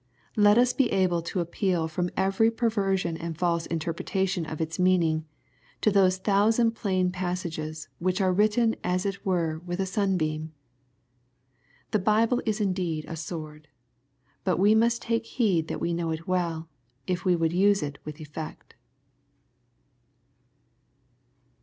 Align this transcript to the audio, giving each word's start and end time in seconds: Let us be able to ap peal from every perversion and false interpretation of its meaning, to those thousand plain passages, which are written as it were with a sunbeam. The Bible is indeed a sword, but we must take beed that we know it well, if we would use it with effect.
Let 0.35 0.57
us 0.57 0.73
be 0.73 0.91
able 0.91 1.21
to 1.21 1.41
ap 1.41 1.51
peal 1.51 1.87
from 1.87 2.09
every 2.17 2.49
perversion 2.49 3.15
and 3.17 3.37
false 3.37 3.67
interpretation 3.67 4.47
of 4.47 4.59
its 4.59 4.79
meaning, 4.79 5.25
to 5.81 5.91
those 5.91 6.17
thousand 6.17 6.71
plain 6.71 7.11
passages, 7.11 7.87
which 7.99 8.19
are 8.19 8.33
written 8.33 8.75
as 8.83 9.05
it 9.05 9.23
were 9.23 9.61
with 9.63 9.79
a 9.79 9.85
sunbeam. 9.85 10.53
The 11.91 11.99
Bible 11.99 12.41
is 12.47 12.59
indeed 12.59 13.05
a 13.07 13.15
sword, 13.15 13.67
but 14.43 14.57
we 14.57 14.73
must 14.73 15.03
take 15.03 15.37
beed 15.37 15.67
that 15.67 15.79
we 15.79 15.93
know 15.93 16.09
it 16.09 16.27
well, 16.27 16.67
if 17.05 17.23
we 17.23 17.35
would 17.35 17.53
use 17.53 17.83
it 17.83 17.99
with 18.03 18.19
effect. 18.19 18.73